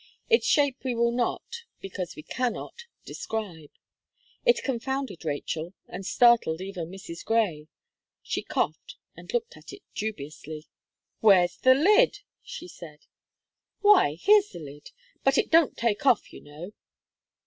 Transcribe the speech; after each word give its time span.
Its 0.31 0.47
shape 0.47 0.83
we 0.83 0.95
will 0.95 1.11
not, 1.11 1.57
because 1.79 2.15
we 2.15 2.23
cannot 2.23 2.85
describe. 3.05 3.69
It 4.43 4.63
confounded 4.63 5.23
Rachel, 5.23 5.75
and 5.87 6.07
startled 6.07 6.59
even 6.59 6.89
Mrs. 6.89 7.23
Gray. 7.23 7.67
She 8.23 8.41
coughed, 8.41 8.95
and 9.15 9.31
looked 9.31 9.55
at 9.57 9.71
it 9.71 9.83
dubiously. 9.93 10.65
"Where's 11.19 11.55
the 11.57 11.75
lid?" 11.75 12.21
she 12.41 12.67
said. 12.67 13.01
"Why, 13.81 14.15
here's 14.15 14.49
the 14.49 14.59
lid; 14.59 14.89
but 15.23 15.37
it 15.37 15.51
don't 15.51 15.77
take 15.77 16.03
off, 16.03 16.33
you 16.33 16.41
know." 16.41 16.71